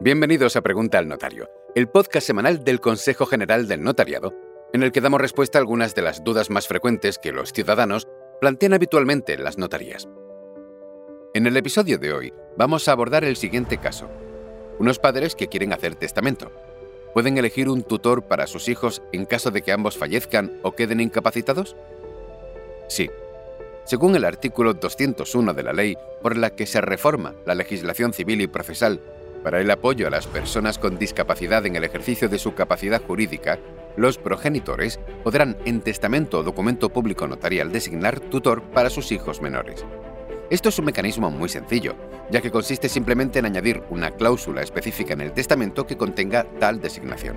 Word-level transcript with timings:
Bienvenidos 0.00 0.54
a 0.54 0.60
Pregunta 0.62 0.98
al 0.98 1.08
Notario, 1.08 1.50
el 1.74 1.88
podcast 1.88 2.24
semanal 2.24 2.62
del 2.62 2.80
Consejo 2.80 3.26
General 3.26 3.66
del 3.66 3.82
Notariado, 3.82 4.32
en 4.72 4.84
el 4.84 4.92
que 4.92 5.00
damos 5.00 5.20
respuesta 5.20 5.58
a 5.58 5.60
algunas 5.60 5.96
de 5.96 6.02
las 6.02 6.22
dudas 6.22 6.50
más 6.50 6.68
frecuentes 6.68 7.18
que 7.18 7.32
los 7.32 7.52
ciudadanos 7.52 8.06
plantean 8.40 8.74
habitualmente 8.74 9.32
en 9.32 9.42
las 9.42 9.58
notarías. 9.58 10.08
En 11.34 11.48
el 11.48 11.56
episodio 11.56 11.98
de 11.98 12.12
hoy 12.12 12.32
vamos 12.56 12.86
a 12.86 12.92
abordar 12.92 13.24
el 13.24 13.34
siguiente 13.34 13.78
caso. 13.78 14.08
Unos 14.78 15.00
padres 15.00 15.34
que 15.34 15.48
quieren 15.48 15.72
hacer 15.72 15.96
testamento. 15.96 16.52
¿Pueden 17.12 17.36
elegir 17.36 17.68
un 17.68 17.82
tutor 17.82 18.22
para 18.22 18.46
sus 18.46 18.68
hijos 18.68 19.02
en 19.10 19.24
caso 19.24 19.50
de 19.50 19.62
que 19.62 19.72
ambos 19.72 19.98
fallezcan 19.98 20.60
o 20.62 20.76
queden 20.76 21.00
incapacitados? 21.00 21.74
Sí. 22.86 23.10
Según 23.84 24.14
el 24.14 24.24
artículo 24.24 24.74
201 24.74 25.54
de 25.54 25.62
la 25.64 25.72
ley 25.72 25.96
por 26.22 26.36
la 26.36 26.50
que 26.50 26.66
se 26.66 26.80
reforma 26.80 27.34
la 27.46 27.56
legislación 27.56 28.12
civil 28.12 28.40
y 28.42 28.46
procesal 28.46 29.00
para 29.42 29.60
el 29.60 29.70
apoyo 29.70 30.06
a 30.06 30.10
las 30.10 30.26
personas 30.26 30.78
con 30.78 30.98
discapacidad 30.98 31.64
en 31.66 31.76
el 31.76 31.84
ejercicio 31.84 32.28
de 32.28 32.38
su 32.38 32.54
capacidad 32.54 33.02
jurídica, 33.02 33.58
los 33.96 34.18
progenitores 34.18 35.00
podrán 35.24 35.56
en 35.64 35.80
testamento 35.80 36.38
o 36.38 36.42
documento 36.42 36.88
público 36.90 37.26
notarial 37.26 37.72
designar 37.72 38.20
tutor 38.20 38.62
para 38.62 38.90
sus 38.90 39.10
hijos 39.12 39.40
menores. 39.40 39.84
Esto 40.50 40.70
es 40.70 40.78
un 40.78 40.86
mecanismo 40.86 41.30
muy 41.30 41.48
sencillo, 41.48 41.94
ya 42.30 42.40
que 42.40 42.50
consiste 42.50 42.88
simplemente 42.88 43.38
en 43.38 43.46
añadir 43.46 43.82
una 43.90 44.12
cláusula 44.12 44.62
específica 44.62 45.12
en 45.12 45.20
el 45.20 45.32
testamento 45.32 45.86
que 45.86 45.96
contenga 45.96 46.44
tal 46.58 46.80
designación. 46.80 47.36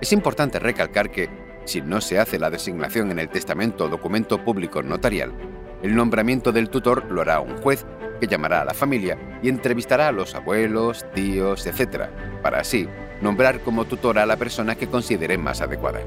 Es 0.00 0.12
importante 0.12 0.58
recalcar 0.58 1.10
que, 1.10 1.28
si 1.64 1.80
no 1.80 2.00
se 2.00 2.18
hace 2.18 2.38
la 2.38 2.50
designación 2.50 3.12
en 3.12 3.20
el 3.20 3.28
testamento 3.28 3.84
o 3.84 3.88
documento 3.88 4.44
público 4.44 4.82
notarial, 4.82 5.32
el 5.82 5.94
nombramiento 5.94 6.52
del 6.52 6.70
tutor 6.70 7.04
lo 7.10 7.20
hará 7.20 7.40
un 7.40 7.56
juez 7.58 7.84
que 8.20 8.26
llamará 8.28 8.60
a 8.62 8.64
la 8.64 8.74
familia 8.74 9.18
y 9.42 9.48
entrevistará 9.48 10.08
a 10.08 10.12
los 10.12 10.34
abuelos, 10.34 11.04
tíos, 11.12 11.66
etc., 11.66 12.04
para 12.42 12.60
así 12.60 12.88
nombrar 13.20 13.60
como 13.60 13.84
tutora 13.84 14.22
a 14.22 14.26
la 14.26 14.36
persona 14.36 14.76
que 14.76 14.88
considere 14.88 15.38
más 15.38 15.60
adecuada. 15.60 16.00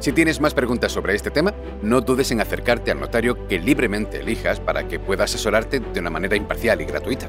Si 0.00 0.12
tienes 0.12 0.40
más 0.40 0.52
preguntas 0.52 0.92
sobre 0.92 1.14
este 1.14 1.30
tema, 1.30 1.54
no 1.80 2.00
dudes 2.00 2.30
en 2.30 2.40
acercarte 2.40 2.90
al 2.90 3.00
notario 3.00 3.46
que 3.46 3.58
libremente 3.58 4.20
elijas 4.20 4.58
para 4.58 4.88
que 4.88 4.98
pueda 4.98 5.24
asesorarte 5.24 5.80
de 5.80 6.00
una 6.00 6.10
manera 6.10 6.36
imparcial 6.36 6.80
y 6.80 6.86
gratuita. 6.86 7.28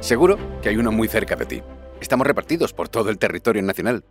Seguro 0.00 0.38
que 0.60 0.68
hay 0.68 0.76
uno 0.76 0.92
muy 0.92 1.08
cerca 1.08 1.36
de 1.36 1.46
ti. 1.46 1.62
Estamos 2.00 2.26
repartidos 2.26 2.72
por 2.74 2.88
todo 2.88 3.08
el 3.08 3.18
territorio 3.18 3.62
nacional. 3.62 4.04